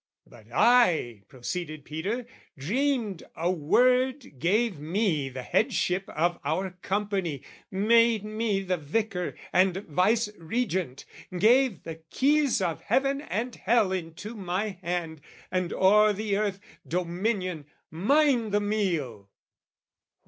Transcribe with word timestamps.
"But 0.25 0.47
I," 0.51 1.21
proceeded 1.27 1.85
Peter, 1.85 2.25
"dreamed, 2.57 3.21
a 3.35 3.51
word 3.51 4.39
"Gave 4.39 4.79
me 4.79 5.29
the 5.29 5.43
headship 5.43 6.09
of 6.09 6.39
our 6.43 6.71
company, 6.81 7.43
"Made 7.69 8.25
me 8.25 8.63
the 8.63 8.77
Vicar 8.77 9.35
and 9.53 9.77
Vice 9.85 10.27
regent, 10.39 11.05
gave 11.37 11.83
"The 11.83 12.01
keys 12.09 12.63
of 12.63 12.81
Heaven 12.81 13.21
and 13.21 13.55
Hell 13.55 13.91
into 13.91 14.33
my 14.33 14.79
hand, 14.81 15.21
"And 15.51 15.71
o'er 15.71 16.13
the 16.13 16.35
earth, 16.35 16.59
dominion: 16.87 17.67
mine 17.91 18.49
the 18.49 18.59
meal!" 18.59 19.29